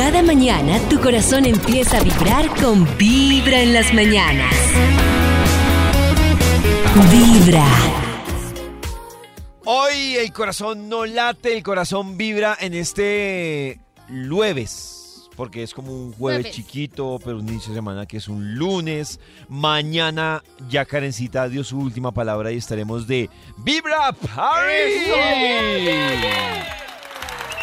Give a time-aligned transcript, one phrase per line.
[0.00, 4.54] Cada mañana tu corazón empieza a vibrar con Vibra en las mañanas.
[7.12, 7.66] Vibra.
[9.66, 13.78] Hoy el corazón no late, el corazón vibra en este
[14.30, 15.28] jueves.
[15.36, 16.56] Porque es como un jueves, Jueves.
[16.56, 19.20] chiquito, pero un inicio de semana que es un lunes.
[19.50, 23.28] Mañana ya Karencita dio su última palabra y estaremos de
[23.58, 25.10] Vibra Party.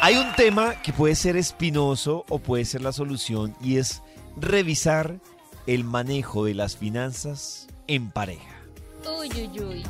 [0.02, 4.02] Hay un tema que puede ser espinoso o puede ser la solución y es
[4.35, 5.20] revisar
[5.66, 8.55] el manejo de las finanzas en pareja.
[9.20, 9.84] Uy, uy, uy.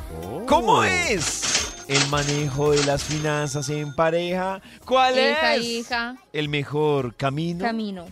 [0.46, 4.60] ¿Cómo es el manejo de las finanzas en pareja?
[4.84, 7.64] ¿Cuál Hija, es hija, el mejor camino?
[7.64, 8.06] camino.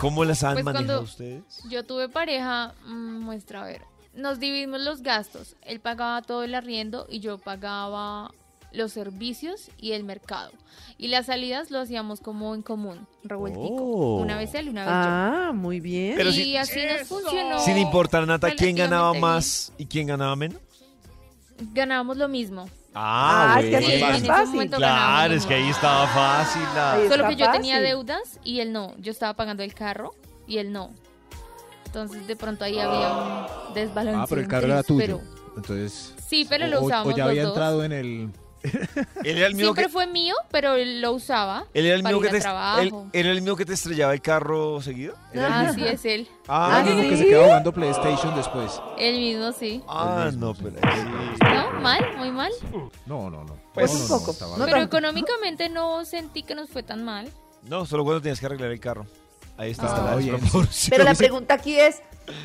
[0.00, 1.62] ¿Cómo las han Pues manejado ustedes?
[1.68, 3.82] Yo tuve pareja, mm, muestra a ver.
[4.14, 5.56] Nos dividimos los gastos.
[5.62, 8.32] Él pagaba todo el arriendo y yo pagaba
[8.72, 10.52] los servicios y el mercado.
[10.98, 13.66] Y las salidas lo hacíamos como en común, revueltico.
[13.74, 14.16] Oh.
[14.20, 16.14] Una vez él y una vez Ah, muy bien.
[16.16, 16.36] Pero yo.
[16.36, 17.58] si- Y así nos funcionó.
[17.60, 20.60] Sin importar, Nata, quién ganaba más y quién ganaba menos.
[21.72, 22.68] Ganábamos lo mismo.
[22.94, 24.70] Ah, Ah, es que así es más fácil.
[24.70, 26.62] Claro, es que ahí estaba fácil.
[26.74, 27.86] la- Ahí Solo que yo tenía fácil.
[27.88, 28.94] deudas y él no.
[28.98, 30.14] Yo estaba pagando el carro
[30.46, 30.90] y él no.
[31.86, 33.12] Entonces de pronto ahí había
[33.68, 34.20] un desbalance.
[34.20, 35.00] Ah, pero el carro era tuyo.
[35.00, 35.20] pero-
[35.56, 36.14] Entonces.
[36.26, 37.52] sí, pero lo o- usábamos O ya los había dos.
[37.52, 38.30] entrado en el.
[39.24, 41.64] Él era el mismo Siempre que, fue mío, pero él lo usaba.
[41.72, 43.06] él era el para mismo ir que te, él, trabajo.
[43.12, 45.14] él era el mismo que te estrellaba el carro seguido.
[45.36, 46.28] Ah, sí, es él.
[46.48, 48.80] Ah, Ah, el mismo que se queda jugando PlayStation después.
[48.98, 49.82] El mismo, sí.
[49.88, 51.38] ah, El mismo, no, pero sí.
[51.42, 51.80] ¿No?
[51.80, 52.16] ¿Mal?
[52.18, 52.52] ¿Muy mal?
[53.06, 53.56] No, no, no.
[53.74, 54.30] Pues no, un no, no, poco.
[54.32, 54.66] estaba No bien.
[54.66, 54.96] Pero tanto.
[54.98, 57.28] económicamente no sentí que nos fue tan mal.
[57.62, 59.06] No, solo cuando tenías que arreglar el carro.
[59.60, 60.16] Ahí está, Ah.
[60.18, 60.38] la.
[60.88, 62.00] Pero la pregunta aquí es,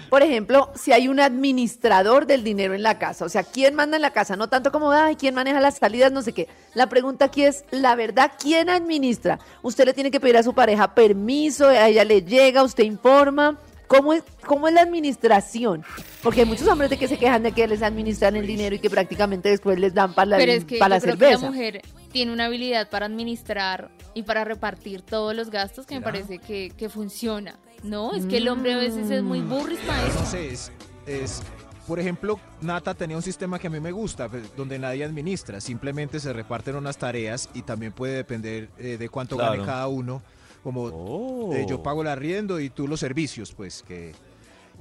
[0.10, 3.96] por ejemplo, si hay un administrador del dinero en la casa, o sea, ¿quién manda
[3.96, 4.36] en la casa?
[4.36, 6.12] No tanto como, ay, ¿quién maneja las salidas?
[6.12, 6.50] No sé qué.
[6.74, 9.40] La pregunta aquí es, la verdad, ¿quién administra?
[9.62, 13.58] Usted le tiene que pedir a su pareja permiso, a ella le llega, usted informa.
[13.88, 15.86] ¿Cómo es, ¿Cómo es la administración?
[16.24, 18.80] Porque hay muchos hombres de que se quejan de que les administran el dinero y
[18.80, 21.26] que prácticamente después les dan para la, Pero es que para yo la creo que
[21.26, 21.46] cerveza.
[21.46, 26.00] la mujer tiene una habilidad para administrar y para repartir todos los gastos que me
[26.00, 26.12] ¿Será?
[26.12, 27.60] parece que, que funciona.
[27.84, 30.20] No, es que el hombre a veces es muy burris para eso.
[30.22, 30.72] No sé, es,
[31.06, 31.44] es-
[31.88, 35.62] Por ejemplo, Nata tenía un sistema que a mí me gusta, pues, donde nadie administra.
[35.62, 39.52] Simplemente se reparten unas tareas y también puede depender eh, de cuánto Claro.
[39.52, 40.24] gane cada uno.
[40.64, 41.54] Como Oh.
[41.54, 44.14] eh, yo pago el arriendo y tú los servicios, pues que.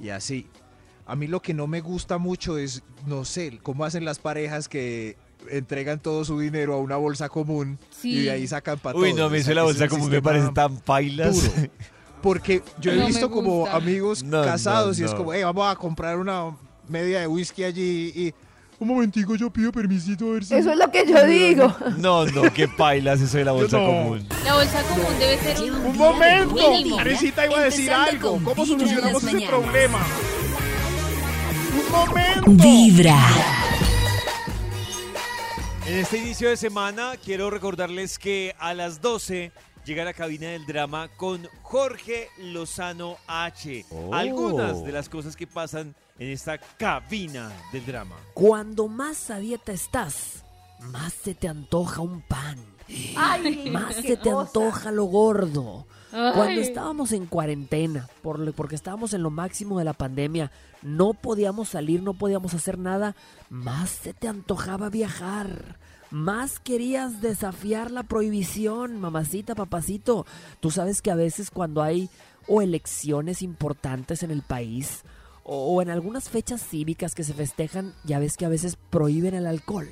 [0.01, 0.47] Y así.
[1.05, 4.67] A mí lo que no me gusta mucho es, no sé, cómo hacen las parejas
[4.67, 5.15] que
[5.49, 9.29] entregan todo su dinero a una bolsa común y de ahí sacan para Uy, no,
[9.29, 11.51] me hizo la bolsa como me parece tan pailas.
[12.21, 15.71] Porque yo he No visto como amigos No, casados no, y es como, hey, vamos
[15.71, 16.55] a comprar una
[16.87, 18.33] media de whisky allí y
[18.79, 20.53] un momentico yo pido permisito a ver si...
[20.55, 21.73] Eso es lo que yo digo.
[21.97, 23.85] No, no, qué pailas eso de la bolsa No.
[23.85, 24.27] común.
[24.43, 25.85] La bolsa común debe ser un...
[25.85, 26.95] ¡Un momento!
[26.97, 28.39] Karencita iba a decir algo.
[28.43, 29.49] ¿Cómo solucionamos ese mañanas.
[29.59, 29.99] problema?
[31.85, 32.51] ¡Un momento!
[32.63, 33.19] Vibra.
[35.87, 39.51] En este inicio de semana quiero recordarles que a las 12
[39.85, 43.85] llega la cabina del drama con Jorge Lozano H.
[44.11, 48.15] Algunas de las cosas que pasan en esta cabina del drama.
[48.33, 50.43] Cuando más a dieta estás,
[50.79, 52.57] más se te antoja un pan.
[53.15, 54.41] Ay, Más se te cosa.
[54.41, 55.87] antoja lo gordo.
[56.15, 60.49] Cuando estábamos en cuarentena, por porque estábamos en lo máximo de la pandemia,
[60.81, 63.15] no podíamos salir, no podíamos hacer nada,
[63.49, 65.77] más se te antojaba viajar.
[66.11, 70.25] Más querías desafiar la prohibición, mamacita, papacito.
[70.61, 72.09] Tú sabes que a veces cuando hay
[72.47, 75.03] o elecciones importantes en el país
[75.43, 79.33] o, o en algunas fechas cívicas que se festejan, ya ves que a veces prohíben
[79.33, 79.89] el alcohol.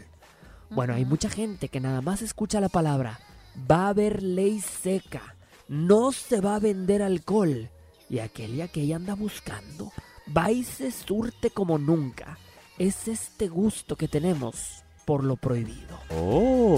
[0.69, 3.19] Bueno, hay mucha gente que nada más escucha la palabra.
[3.69, 5.32] Va a haber ley seca.
[5.67, 7.69] No se va a vender alcohol.
[8.09, 9.91] Y aquel y aquella anda buscando.
[10.35, 12.37] Va y se surte como nunca.
[12.77, 15.99] Es este gusto que tenemos por lo prohibido.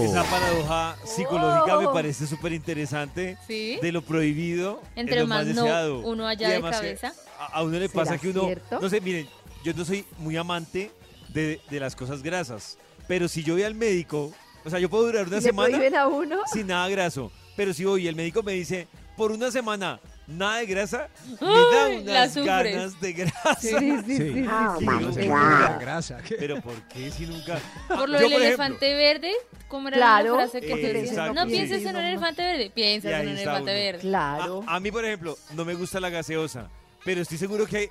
[0.02, 1.92] Esa paradoja psicológica me Oh.
[1.92, 3.38] parece súper interesante.
[3.46, 3.78] ¿Sí?
[3.80, 5.98] De lo prohibido Entre lo más más no deseado.
[6.00, 7.12] uno allá Y de cabeza.
[7.38, 8.80] A, a uno le ¿Será pasa que uno, cierto?
[8.80, 9.28] no sé, miren,
[9.64, 10.90] yo no soy muy amante
[11.28, 14.32] de, de las cosas grasas, pero si yo voy al médico,
[14.64, 16.38] o sea, yo puedo durar una ¿Le semana a uno?
[16.52, 18.86] sin nada graso, pero si voy y el médico me dice,
[19.16, 21.08] por una semana, nada de grasa,
[21.40, 22.46] me da la unas sufres.
[22.74, 23.54] ganas de grasa.
[23.60, 23.74] Sí,
[24.06, 24.44] sí, sí.
[24.48, 25.26] Ah, sí.
[25.26, 26.18] la grasa.
[26.38, 27.58] Pero ¿por qué si nunca?
[27.88, 29.32] Por lo Yo, del por ejemplo, elefante verde,
[29.68, 30.36] ¿cómo era Claro.
[30.36, 31.10] la frase que Eh, te decía?
[31.12, 31.50] exacto, No sí.
[31.50, 33.80] pienses en un elefante verde, piensas Y en un está elefante uno.
[33.80, 33.98] verde.
[34.00, 34.64] Claro.
[34.66, 36.68] A, a mí, por ejemplo, no me gusta la gaseosa,
[37.04, 37.90] pero estoy seguro que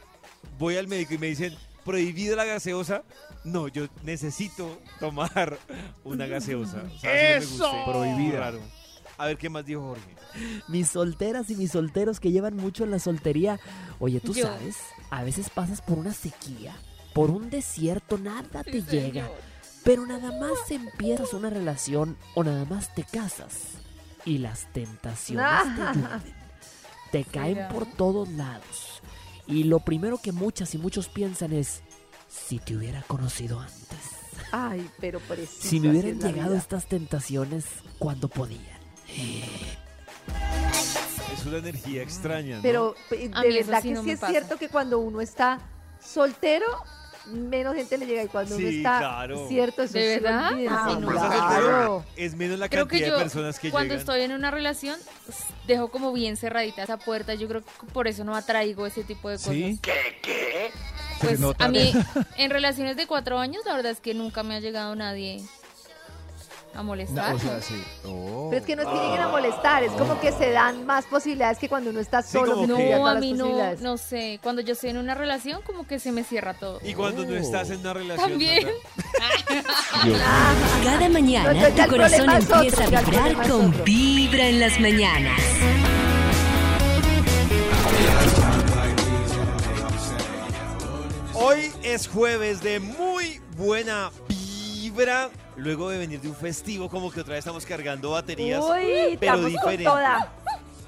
[0.60, 3.04] voy al médico y me dicen, prohibida la gaseosa.
[3.44, 5.58] No, yo necesito tomar
[6.04, 6.84] una gaseosa.
[6.96, 7.92] O sea, así no me guste.
[7.92, 8.40] Prohibida.
[8.40, 8.60] Raro.
[9.18, 10.16] A ver qué más dijo Jorge.
[10.68, 13.60] Mis solteras y mis solteros que llevan mucho en la soltería.
[14.00, 14.46] Oye, tú Yo.
[14.48, 14.76] sabes,
[15.10, 16.76] a veces pasas por una sequía,
[17.14, 19.24] por un desierto, nada te Sí, llega.
[19.26, 19.32] señor.
[19.86, 23.76] Pero nada más empiezas una relación o nada más te casas
[24.26, 25.46] y las tentaciones
[25.76, 26.22] te llueven.
[27.12, 29.02] Te caen por todos lados.
[29.48, 31.84] Y lo primero que muchas y muchos piensan es,
[32.28, 34.00] si te hubiera conocido antes.
[34.52, 35.22] Ay, pero.
[35.60, 37.66] Si me hubieran llegado estas tentaciones
[38.00, 38.75] cuando podían.
[41.34, 42.62] Es una energía extraña, ¿no?
[42.62, 44.32] Pero eh, A de mí eso verdad sí que no sí me es pasa.
[44.32, 45.60] cierto que cuando uno está
[46.04, 46.66] soltero,
[47.28, 48.24] menos gente le llega.
[48.24, 49.48] Y cuando uno Sí, está claro.
[49.48, 50.54] cierto, eso ¿De sí, verdad?
[50.54, 51.12] olvídense, no.
[51.12, 51.40] Claro.
[51.40, 54.00] soltero, es menos la Creo que cantidad yo, de personas que cuando llegan.
[54.00, 57.34] estoy en una relación, s- dejo como bien cerradita esa puerta.
[57.36, 59.54] Yo creo que por eso no atraigo ese tipo de cosas.
[59.54, 59.80] ¿Sí?
[61.22, 61.66] Pues Se nota.
[61.66, 61.94] a mí,
[62.38, 65.44] en relaciones de cuatro años, la verdad es que nunca me ha llegado nadie
[66.76, 67.34] a No, molestar.
[67.34, 67.82] o sea, sí.
[68.08, 68.50] Oh.
[68.52, 71.06] Pero es que no es que lleguen a molestar, es como que se dan más
[71.06, 72.62] posibilidades que cuando uno está Sí, solo.
[72.62, 74.40] que- no, a mí no, no sé.
[74.44, 76.80] Cuando yo estoy en una relación, como que se me cierra todo.
[76.84, 78.30] Y cuando no estás en una relación.
[78.30, 78.68] También.
[80.84, 83.84] Cada mañana No, tu corazón otro, empieza a vibrar con otro.
[83.84, 85.42] Vibra en las mañanas.
[91.34, 95.30] Hoy es jueves de muy buena vibra.
[95.58, 98.64] Luego de venir de un festivo, como que otra vez estamos cargando baterías.
[98.64, 99.84] Uy, pero diferente.
[99.86, 100.34] toda.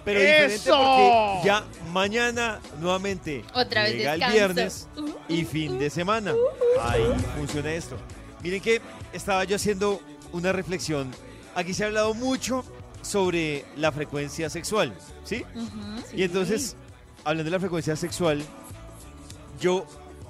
[0.04, 4.88] Pero diferente porque ya mañana nuevamente Otra vez llega el viernes
[5.28, 6.34] y fin de semana.
[6.82, 7.04] Ahí
[7.38, 7.98] funciona esto.
[8.42, 8.82] Miren que
[9.14, 11.12] estaba yo haciendo una reflexión.
[11.56, 12.64] Aquí se ha hablado mucho
[13.02, 14.94] sobre la frecuencia sexual,
[15.24, 15.46] ¿sí?
[15.56, 16.16] Ujú.
[16.16, 16.76] Y entonces,
[17.24, 18.44] hablando de la frecuencia sexual,
[19.60, 19.86] yo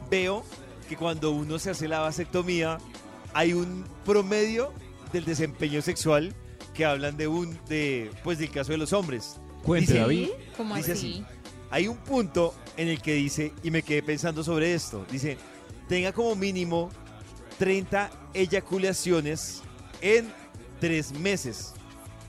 [0.10, 0.44] veo
[0.88, 2.78] que cuando uno se hace la vasectomía,
[3.34, 4.72] hay un promedio
[5.14, 6.34] del desempeño sexual
[6.74, 9.38] que hablan de un, de, pues del caso de los hombres.
[9.64, 10.30] Cuente, Dice- David.
[10.56, 11.24] ¿Cómo Dice así?
[11.70, 15.38] Hay un punto en el que dice, y me quedé pensando sobre esto, dice,
[15.90, 16.90] tenga como mínimo
[17.60, 19.62] 30 eyaculaciones
[20.02, 20.32] en
[20.80, 21.74] tres meses.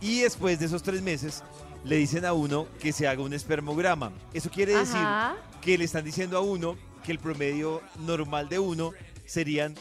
[0.01, 1.43] Y después de esos tres meses,
[1.85, 4.13] le dicen a uno que se haga un espermograma.
[4.33, 5.37] Eso quiere decir Ajá.
[5.61, 8.93] que le están diciendo a uno que el promedio normal de uno
[9.27, 9.75] serían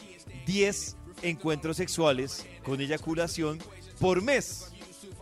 [0.46, 3.58] 10 encuentros sexuales con eyaculación
[4.00, 4.70] por mes.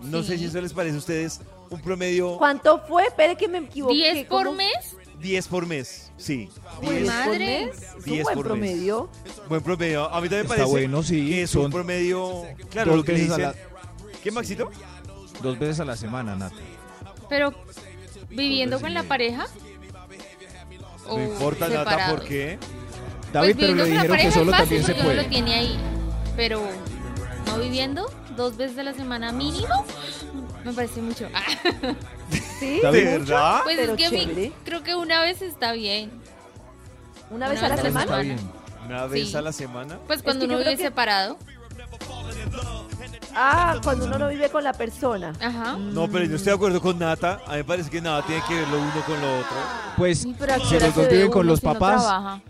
[0.00, 1.40] No sé si eso les parece a ustedes
[1.70, 3.04] un promedio ¿Cuánto fue?
[3.06, 3.94] Espere que me equivoqué.
[4.24, 4.56] ¿10 por ¿cómo?
[4.58, 4.96] mes?
[5.20, 6.12] 10 por mes.
[6.18, 6.48] Sí,
[6.82, 7.28] ¿Diez 10 Madre.
[7.28, 7.82] por mes?
[7.82, 8.44] Es un 10 buen por mes.
[8.44, 9.10] promedio.
[9.48, 10.04] buen promedio.
[10.12, 11.28] A mí también me Está parece bueno, sí.
[11.30, 13.52] que es un Son promedio, claro, dos lo que le veces a dicen.
[13.52, 14.70] la- ¿Qué, Maxito?
[15.42, 16.54] dos veces a la semana, Nata.
[17.28, 17.54] Pero
[18.28, 19.46] viviendo con la pareja.
[21.06, 22.18] No o importa nada, separados?
[22.20, 22.58] ¿por qué?
[23.40, 25.22] David, pues pero viviendo le dijeron que pareja solo es fácil también se puede.
[25.22, 25.78] lo tiene ahí.
[26.36, 26.62] Pero
[27.46, 29.84] no viviendo dos veces a la semana mínimo,
[30.64, 31.28] me parece mucho.
[31.34, 31.42] Ah,
[32.60, 32.80] ¿Sí?
[32.80, 33.60] ¿De verdad?
[33.64, 34.52] pues pero es que chévere.
[34.64, 36.10] creo que una vez está bien.
[37.30, 38.02] ¿Una vez Una a la vez a la semana?
[38.04, 38.50] Está bien.
[38.86, 39.36] Una vez Sí.
[39.36, 39.98] a la semana.
[40.06, 41.38] Pues cuando que yo uno vive que- separado.
[43.38, 45.32] Ah, cuando uno no vive con la persona.
[45.42, 45.76] Ajá.
[45.78, 47.40] No, pero yo estoy de acuerdo con Nata.
[47.46, 49.56] A mí me parece que nada tiene que ver lo uno con lo otro.
[49.96, 52.02] Pues, Sí, pero ¿a qué si los dos ve viven con los si no papás,
[52.02, 52.40] trabaja?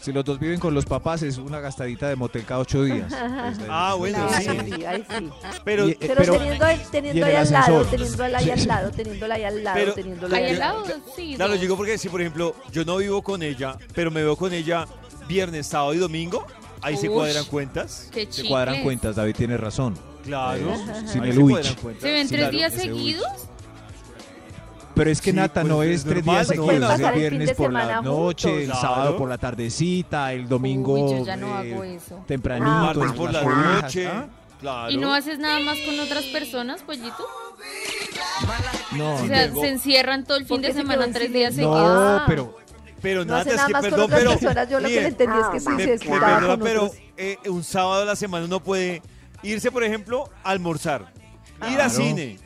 [0.00, 3.12] Si los dos viven con los papás, es una gastadita de motel cada ocho días.
[3.68, 4.72] Ah, bueno, Claro, sí.
[4.74, 5.28] sí, ahí sí.
[5.64, 8.90] Pero, Y- eh, Pero, pero- teniendo, teniendo en ahí al lado, teniéndola ahí al lado,
[8.90, 10.84] teniéndola ahí al lado, Pero- teniéndola Ahí al lado.
[11.16, 11.34] sí.
[11.36, 14.52] claro, digo porque si, por ejemplo, yo no vivo con ella, pero me veo con
[14.52, 14.86] ella
[15.28, 16.46] viernes, sábado y domingo,
[16.82, 18.08] ahí se cuadran cuentas.
[18.12, 19.96] Qué Se cuadran cuentas, David tiene razón.
[20.24, 20.74] Claro.
[20.74, 21.50] Eh, sin ahí el se uich.
[21.54, 22.02] cuadran cuentas.
[22.02, 23.26] ¿Se ven Sí, tres claro, días seguidos?
[24.94, 26.66] Pero es que Sí, Nata pues, no es es tres normal, días ¿no?
[26.66, 28.80] seguidos, pasar el el viernes de por la noche, el juntos.
[28.80, 29.16] sábado Claro.
[29.16, 32.24] por la tardecita, el domingo Uy, yo ya no eh, hago eso.
[32.26, 34.06] tempranito, Martes en por la noche.
[34.08, 34.26] ¿ah?
[34.60, 34.90] Claro.
[34.90, 37.24] ¿Y no haces nada más con otras personas, pollito?
[38.92, 41.78] No, O sea, se encierran todo el fin ¿Por de semana tres días seguidos.
[41.80, 42.24] no, Ah.
[42.26, 42.56] pero
[43.00, 44.30] Pero No nada, es nada que más con perdón, otras pero.
[44.32, 44.68] personas.
[44.70, 48.02] Yo lo que entendí es que sí me, se perdona, con pero eh, un sábado
[48.02, 49.00] a la semana uno puede
[49.42, 51.10] irse, por ejemplo, a almorzar,
[51.62, 51.82] ir Claro.
[51.84, 52.38] a cine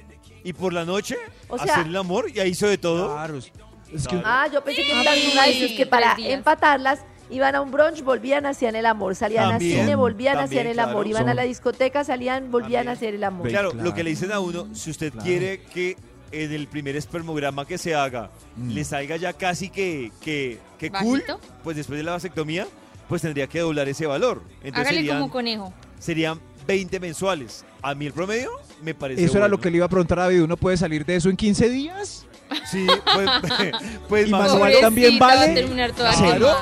[0.45, 1.17] y por la noche
[1.49, 3.13] O sea- hacer el amor y ahí hizo de todo.
[3.13, 3.51] claro, es-
[3.93, 4.23] es que Claro.
[4.25, 6.39] Ah, yo pensé que Ah, también sí, iba a decir que para tres días.
[6.39, 10.45] empatarlas iban a un brunch, volvían, hacían el amor, salían También, a cine, volvían, también,
[10.61, 10.91] hacían el claro.
[10.91, 12.89] amor, iban a Son- la discoteca, salían, volvían También.
[12.89, 13.49] a hacer el amor.
[13.49, 13.85] Claro, claro.
[13.85, 15.25] lo que le dicen a uno, si usted Claro.
[15.25, 15.97] quiere que
[16.33, 18.71] en el primer espermograma que se haga Mm.
[18.71, 21.41] le salga ya casi que, que, que cool, Bajito.
[21.63, 22.67] pues después de la vasectomía,
[23.09, 24.43] pues tendría que doblar ese valor.
[24.57, 25.73] Entonces Hágale serían, como conejo.
[25.99, 27.65] serían 20 mensuales.
[27.83, 28.51] A mí el promedio
[28.83, 31.04] me parece Eso era lo que le iba a preguntar a David, ¿uno puede salir
[31.04, 32.26] de eso en 15 días?
[32.71, 33.31] Sí, pues,
[34.09, 34.81] pues Y más o Manuel menos.
[34.81, 35.50] también vale.
[35.50, 36.57] a terminar toda Claro.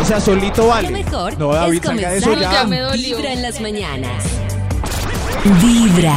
[0.00, 0.88] O sea, solito vale.
[0.88, 2.92] Lo mejor no, David, es salga de comenzar eso ya me.
[2.96, 4.24] Vibra en las mañanas.
[5.62, 6.16] Vibra.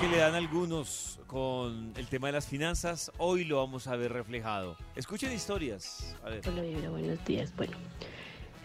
[0.00, 3.96] que le da están algunos con el tema de las finanzas, hoy lo vamos a
[3.96, 4.76] ver reflejado.
[4.94, 6.14] Escuchen historias.
[6.24, 6.42] A ver.
[6.46, 7.52] Hola Vibra, buenos días.
[7.56, 7.76] Bueno,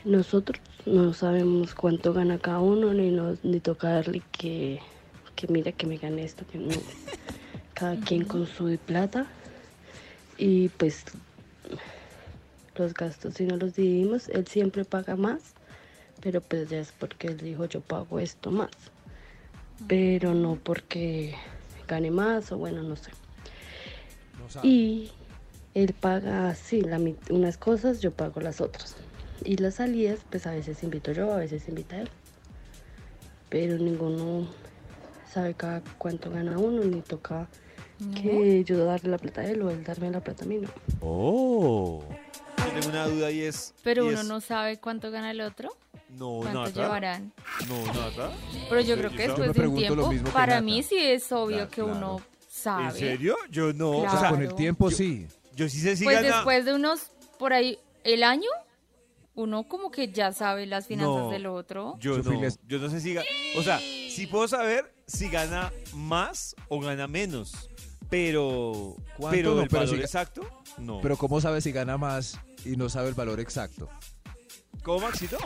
[0.03, 4.79] nosotros no sabemos cuánto gana cada uno, ni, nos, ni toca darle que,
[5.43, 6.73] que mira que me gane esto, que no.
[7.73, 9.27] Cada quien con su plata.
[10.38, 11.03] Y pues
[12.77, 15.41] los gastos, si no los dividimos, él siempre paga más,
[16.21, 18.71] pero pues ya es porque él dijo yo pago esto más.
[19.89, 21.35] Pero no porque
[21.89, 23.12] gane más o bueno, no sé.
[24.55, 24.62] No.
[24.63, 25.12] Y
[25.73, 26.83] él paga así,
[27.29, 28.95] unas cosas, yo pago las otras.
[29.43, 32.09] Y las salidas, pues a veces invito yo, a veces invita él.
[33.50, 34.47] Pero ninguno
[35.33, 37.47] sabe cada cuánto gana uno, ni toca
[38.21, 40.69] que yo darle la plata a él o él darme la plata a mí, no.
[41.01, 42.03] Oh.
[42.57, 43.73] Yo tengo una duda y es.
[43.83, 45.69] Pero y uno es- no sabe cuánto gana el otro,
[46.09, 46.69] No, cuánto nada.
[46.71, 47.33] llevarán.
[47.67, 48.31] No, nada.
[48.69, 51.69] Pero yo ¿En creo que después de un tiempo, para mí sí es obvio Claro,
[51.69, 51.97] que claro.
[51.97, 52.85] uno sabe.
[52.85, 53.35] ¿En serio?
[53.49, 53.91] Yo no.
[53.91, 54.35] O sea, Claro.
[54.35, 55.27] con el tiempo Yo- sí.
[55.55, 56.35] Yo sí sé si Pues gana.
[56.37, 58.49] después de unos, por ahí, el año,
[59.35, 61.29] uno como que ya sabe las finanzas No.
[61.31, 61.95] del otro.
[61.99, 63.25] Yo no, yo no sé si gana.
[63.57, 67.69] O sea, sí puedo saber si gana más o gana menos.
[68.10, 68.95] Pero.
[69.17, 69.62] ¿Cuánto Pero no?
[69.63, 71.00] el Pero valor si exacto, no.
[71.01, 73.89] Pero ¿cómo sabe si gana más y no sabe el valor exacto?
[74.83, 75.38] ¿Cómo, Maxito?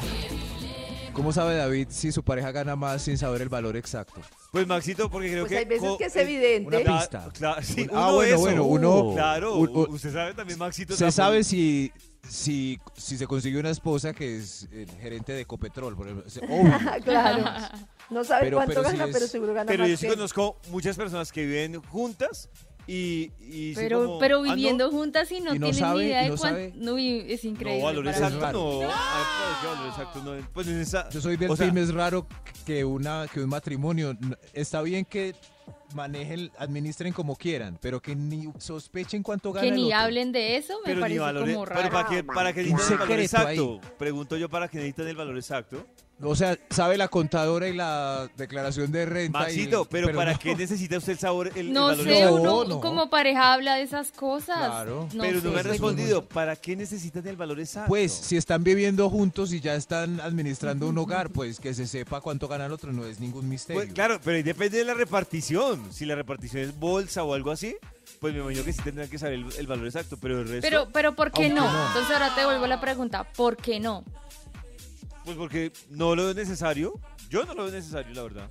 [1.14, 4.22] ¿Cómo sabe David si su pareja gana más sin saber el valor exacto?
[4.52, 5.58] Pues Maxito, porque creo Pues que.
[5.60, 6.78] hay veces que es eh, evidente.
[6.78, 7.30] una pista.
[7.34, 8.40] cla- sí, Un- ah, uno bueno, eso.
[8.40, 10.94] bueno, uno- Claro, un- un- usted sabe también, Maxito.
[10.96, 11.92] Se tampoco- sabe si,
[12.29, 16.31] si, si se consiguió una esposa que es el gerente de Ecopetrol, por ejemplo.
[16.50, 17.03] Obvio.
[17.03, 17.43] claro.
[18.10, 20.13] No sabe Pero- cuánto pero gana, es- pero seguro gana Pero más yo sí que
[20.13, 22.50] conozco muchas personas que viven juntas
[22.88, 23.74] y.
[23.75, 26.22] Pero, como, pero ah, no, viviendo juntas y no, Y no tienen sabe, ni idea
[26.22, 26.77] y de no cuánto.
[26.77, 27.79] No, es increíble.
[27.79, 28.89] No, valor exacto no.
[28.89, 30.50] Ah, ¿qué valor exacto no?
[30.53, 31.10] Pues en esa.
[31.10, 32.25] Yo soy del o sea, team, es raro
[32.65, 34.17] que, una, que un matrimonio,
[34.53, 35.36] está bien que
[35.94, 39.98] manejen, administren como quieran, pero que ni sospechen cuánto gana Que el ni otro.
[39.98, 41.53] hablen de eso me Pero ni parece valores.
[41.56, 41.91] como Pero raro.
[41.91, 43.82] para que, para que Un secreto exacto.
[43.98, 45.86] Pregunto yo para que necesitan el valor exacto.
[46.20, 49.40] O sea, sabe la contadora y la declaración de renta.
[49.40, 50.40] y- Maxito, pero, ¿para no.
[50.40, 51.48] qué necesita usted el sabor?
[51.50, 52.36] El, el No valor sé, exacto?
[52.42, 52.80] uno no.
[52.82, 54.58] como pareja habla de esas cosas.
[54.58, 55.08] Claro.
[55.14, 56.26] No pero sé, no me ha respondido.
[56.26, 57.90] ¿Para qué necesitan el valor exacto?
[57.90, 62.20] Pues, si están viviendo juntos y ya están administrando un hogar, pues que se sepa
[62.20, 63.80] cuánto gana el otro, no es ningún misterio.
[63.84, 65.86] Pues, claro, pero ahí depende de la repartición.
[65.92, 67.76] Si la repartición es bolsa o algo así,
[68.20, 70.18] pues me imagino que sí tendrán que saber el, el valor exacto.
[70.20, 71.64] Pero el resto, Pero, pero ¿por qué no.
[71.88, 74.04] Entonces ahora te vuelvo la pregunta, ¿por qué no?
[75.27, 76.93] Pues porque no lo veo necesario.
[77.29, 78.50] Yo no lo veo necesario, la verdad.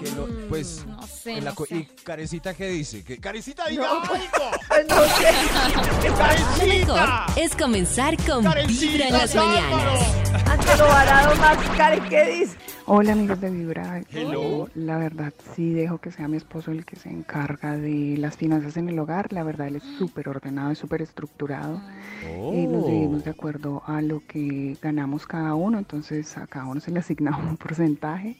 [0.00, 1.74] Que lo- pues, No sé, en la no sé.
[1.76, 3.02] ¿Y Carecita qué dice?
[3.04, 4.00] Que Carecita diga No.
[4.02, 4.14] algo.
[4.68, 6.64] Pues no sé.
[6.86, 10.48] Lo mejor es comenzar con Vibra en las mañanas.
[10.48, 12.56] Ante lo varado más, Karen, ¿qué dice?
[12.86, 14.02] Hola amigos de Vibra.
[14.12, 14.32] Hello.
[14.32, 18.36] Yo, la verdad sí dejo que sea mi esposo el que se encarga de las
[18.36, 19.32] finanzas en el hogar.
[19.32, 21.80] La verdad él es súper ordenado, es súper estructurado.
[22.22, 25.78] Y nos dividimos de acuerdo a lo que ganamos cada uno.
[25.78, 28.36] Entonces a cada uno se le asigna un porcentaje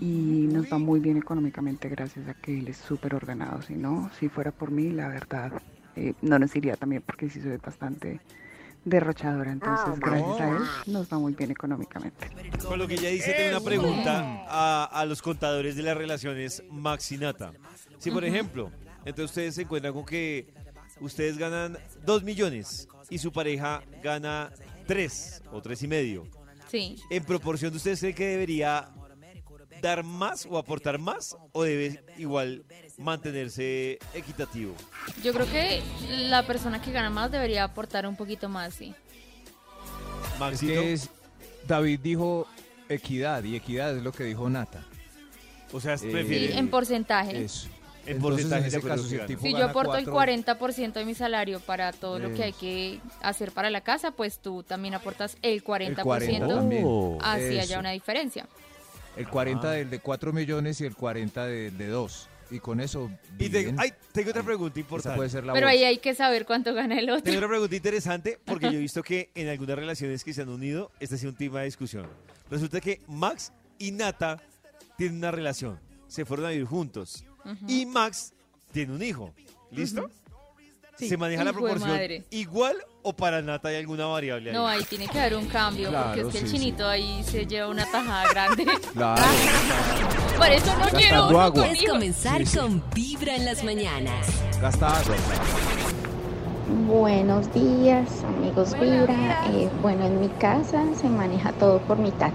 [0.00, 3.60] y nos va muy bien económicamente gracias a que él es súper ordenado.
[3.60, 5.52] Si no, si fuera por mí, la verdad
[5.96, 8.20] eh, no nos iría también porque sí soy bastante
[8.84, 9.52] derrochadora.
[9.52, 12.28] Entonces gracias a él nos va muy bien económicamente.
[12.66, 16.62] Con lo que ella dice, tengo una pregunta a, a los contadores de las relaciones
[16.70, 17.52] Max y Nata.
[17.98, 18.70] Si, por ejemplo,
[19.04, 20.52] entre ustedes se encuentran con que
[21.00, 24.50] ustedes ganan 2 millones y su pareja gana
[24.86, 26.24] 3 o tres y medio,
[26.68, 26.96] Sí.
[27.10, 28.88] ¿en proporción ustedes creen que debería
[29.82, 32.64] dar más o aportar más o debe igual
[33.02, 34.74] mantenerse equitativo?
[35.22, 35.82] Yo creo que
[36.28, 38.94] la persona que gana más debería aportar un poquito más, sí.
[40.34, 41.10] Es Maxito, que es,
[41.66, 42.46] David dijo
[42.88, 44.84] equidad y equidad es lo que dijo Nata.
[45.72, 47.44] o sea, prefiere en porcentaje.
[47.44, 47.66] Eso.
[48.04, 51.14] en Entonces, porcentaje en ese caso, si el yo aporto el cuatro- 40% de mi
[51.14, 55.36] salario para todo lo que hay que hacer para la casa, pues tú también aportas
[55.42, 55.88] el 40%.
[56.00, 56.84] El 40 también.
[57.22, 57.60] Así Eso.
[57.62, 58.46] haya una diferencia.
[59.16, 59.72] El 40 Ah.
[59.72, 62.28] del de 4 millones y el 40 del de 2.
[62.52, 63.10] Y con eso.
[63.38, 63.76] Y te- bien.
[63.78, 65.16] ay, tengo otra pregunta Esa importante.
[65.16, 67.22] puede ser la Pero ahí hay que saber cuánto gana el otro.
[67.24, 70.48] Tengo una pregunta interesante porque yo he visto que en algunas relaciones que se han
[70.50, 72.06] unido, este ha sido un tema de discusión.
[72.50, 74.40] Resulta que Max y Nata
[74.98, 75.80] tienen una relación.
[76.08, 77.24] Se fueron a vivir juntos.
[77.66, 78.34] Y Max
[78.70, 79.34] tiene un hijo.
[79.70, 80.10] ¿Listo?
[81.02, 81.08] Sí.
[81.08, 82.24] ¿Se maneja la Hijo de proporción madre.
[82.30, 84.56] igual o para Nata hay alguna variable ahí?
[84.56, 87.22] No, ahí tiene que haber un cambio, porque Claro, es que el sí, chinito ahí
[87.24, 88.64] se lleva una tajada grande.
[88.94, 89.22] Claro.
[90.38, 91.60] Por eso no Gastando quiero uno agua.
[91.62, 91.92] con Es hijos.
[91.92, 92.58] comenzar Sí, sí.
[92.58, 94.26] con Vibra en las mañanas.
[94.60, 95.16] Gasta agua.
[96.86, 99.44] Buenos días, amigos Vibra.
[99.52, 102.30] Eh, bueno, en mi casa se maneja todo por mitad.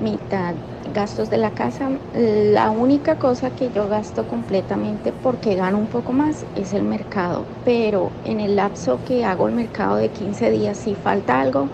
[0.00, 0.54] Mitad
[0.96, 6.14] gastos de la casa, la única cosa que yo gasto completamente porque gano un poco
[6.14, 7.44] más es el mercado.
[7.64, 11.68] Pero en el lapso que hago el mercado de 15 días, si falta algo,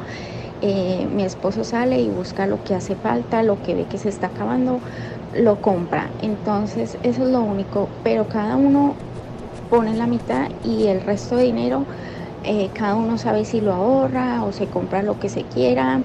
[0.61, 4.09] eh, mi esposo sale y busca lo que hace falta, lo que ve que se
[4.09, 4.83] está acabando,
[5.33, 6.11] lo compra.
[6.19, 7.91] Entonces, eso es lo único.
[8.03, 8.97] Pero cada uno
[9.69, 11.87] pone la mitad y el resto de dinero,
[12.43, 16.03] eh, cada uno sabe si lo ahorra o se compra lo que se quiera.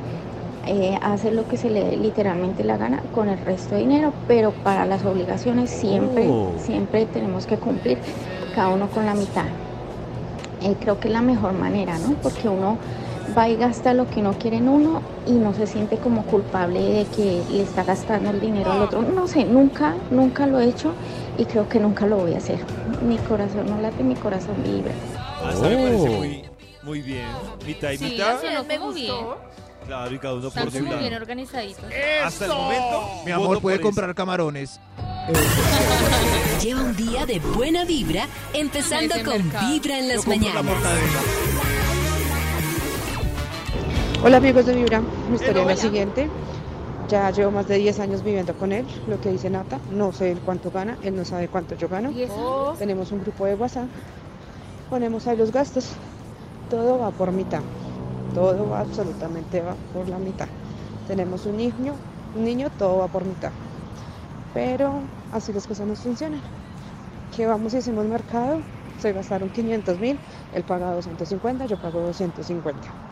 [0.68, 4.14] Eh, hace lo que se le dé literalmente la gana con el resto de dinero,
[4.28, 6.52] pero para las obligaciones siempre, Oh.
[6.60, 7.98] siempre tenemos que cumplir
[8.56, 9.46] cada uno con la mitad.
[10.64, 12.16] Eh, creo que es la mejor manera, ¿no?
[12.22, 12.78] Porque uno
[13.38, 16.80] va y gasta lo que uno quiere en uno y no se siente como culpable
[16.82, 19.02] de que le está gastando el dinero al otro.
[19.04, 20.94] No sé, nunca, nunca lo he hecho
[21.38, 22.60] y creo que nunca lo voy a hacer.
[23.08, 24.92] Mi corazón no late, mi corazón vibra.
[25.46, 26.08] Me parece Oh.
[26.18, 26.44] muy,
[26.84, 27.28] muy bien.
[27.66, 28.44] Mitad y Sí, mitad.
[28.44, 29.14] eso no me como bien.
[29.14, 29.38] gustó.
[29.88, 31.02] Claro, y cada uno Están por su como lado.
[31.02, 31.84] bien organizaditos.
[32.24, 33.10] Hasta el momento.
[33.26, 34.80] Mi amor, voto puede por comprar camarones.
[36.62, 39.68] Lleva un día de buena vibra, empezando Ese con mercado.
[39.72, 40.64] Vibra en Yo las compro la mañanas.
[40.66, 41.20] mortadela.
[44.24, 46.30] Hola amigos de Vibra, mi historia es la siguiente.
[47.08, 50.32] Ya llevo más de 10 años viviendo con él, lo que dice Nata, no sé
[50.32, 52.12] él cuánto gana, él no sabe cuánto yo gano.
[52.12, 52.76] ¿Y eso?
[52.78, 53.86] Tenemos un grupo de WhatsApp,
[54.90, 55.92] ponemos ahí los gastos,
[56.70, 57.62] todo va por mitad,
[58.34, 60.48] todo absolutamente va por la mitad.
[61.08, 61.94] Tenemos un niño,
[62.36, 63.52] un niño, todo va por mitad.
[64.54, 66.42] Pero así las cosas no funcionan.
[67.36, 68.62] Que vamos y hacemos mercado,
[69.00, 70.18] se gastaron 500 mil,
[70.54, 73.08] él paga 250, yo pago 250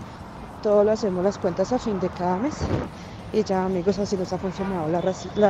[0.65, 2.55] todo lo hacemos las cuentas a fin de cada mes.
[3.31, 4.99] Y ya, amigos, así nos ha funcionado la,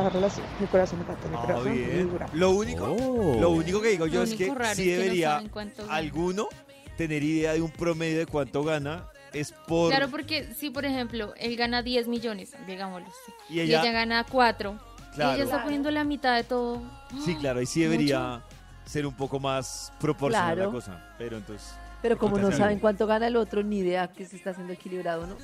[0.10, 0.46] relación.
[0.60, 2.28] Mi corazón me mi Ah, corazón vibra.
[2.34, 3.40] Lo único, Oh.
[3.40, 5.42] lo único que digo yo Lo es que sí no debería
[5.90, 6.50] alguno
[6.98, 9.06] tener idea de un promedio de cuánto gana.
[9.34, 9.90] Es por.
[9.90, 13.92] Claro, porque si, por ejemplo, él gana 10 millones, digámoslo así, Y y ella- ella,
[13.92, 14.78] gana 4,
[15.12, 15.34] y Claro.
[15.36, 16.82] ella está poniendo la mitad de todo.
[17.24, 18.42] Sí, claro, ahí sí debería
[18.86, 20.70] ser un poco más proporcional Claro.
[20.72, 21.04] la cosa.
[21.18, 21.74] Pero entonces.
[22.02, 25.26] Pero como no saben cuánto gana el otro, ni idea que se está haciendo equilibrado,
[25.26, 25.38] ¿no?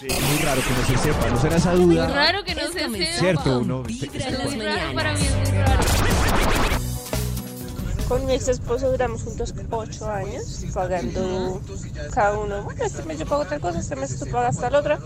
[0.00, 0.06] Sí.
[0.08, 2.08] Muy raro que no se sepa, no será esa Muy duda.
[2.08, 3.18] raro que no Es se sepa.
[3.18, 5.42] Cierto, uno- Vibra en Es las muy raro, para mí mañanas.
[5.48, 5.82] es muy raro.
[8.08, 11.60] Con mi ex esposo duramos juntos ocho años, pagando
[12.12, 12.62] cada uno.
[12.64, 14.98] Bueno, este mes yo pago tal cosa, este mes tú pagas tal otra.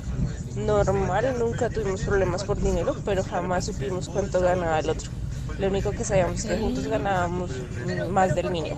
[0.56, 5.10] Normal, nunca tuvimos problemas por dinero, pero jamás supimos cuánto ganaba el otro.
[5.58, 7.50] Lo único que sabíamos es que juntos ganábamos
[8.10, 8.76] más del mínimo.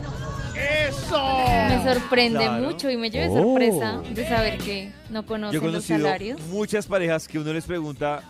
[0.54, 2.64] Me sorprende Claro.
[2.66, 3.42] mucho y me lleve Oh.
[3.42, 6.40] sorpresa de saber que no Yo conocen los conocido salarios.
[6.48, 8.22] muchas parejas que uno les pregunta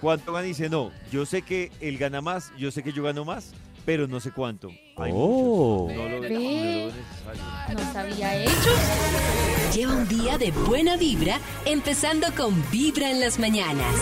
[0.00, 3.02] cuánto gana y dice, no, yo sé que él gana más, yo sé que yo
[3.02, 3.50] gano más,
[3.86, 4.68] pero no sé cuánto.
[4.98, 5.86] Hay Oh.
[5.88, 5.96] muchos.
[5.96, 6.90] No lo, no Ve.
[6.90, 7.76] lo necesario.
[7.86, 8.70] No sabía hecho.
[9.74, 13.94] Lleva un día de buena vibra, empezando con Vibra en las mañanas.